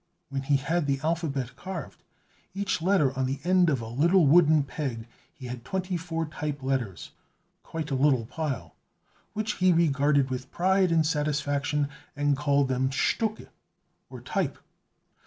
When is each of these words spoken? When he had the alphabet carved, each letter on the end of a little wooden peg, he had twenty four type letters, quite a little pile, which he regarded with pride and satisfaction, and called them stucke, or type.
When 0.29 0.41
he 0.41 0.55
had 0.57 0.87
the 0.87 0.99
alphabet 1.01 1.55
carved, 1.55 2.03
each 2.55 2.81
letter 2.81 3.15
on 3.15 3.27
the 3.27 3.39
end 3.43 3.69
of 3.69 3.81
a 3.81 3.87
little 3.87 4.25
wooden 4.25 4.63
peg, 4.63 5.07
he 5.31 5.45
had 5.45 5.63
twenty 5.63 5.95
four 5.95 6.25
type 6.25 6.63
letters, 6.63 7.11
quite 7.61 7.91
a 7.91 7.95
little 7.95 8.25
pile, 8.25 8.73
which 9.33 9.57
he 9.61 9.71
regarded 9.71 10.31
with 10.31 10.49
pride 10.49 10.91
and 10.91 11.05
satisfaction, 11.05 11.87
and 12.15 12.35
called 12.35 12.67
them 12.67 12.91
stucke, 12.91 13.47
or 14.09 14.21
type. 14.21 14.57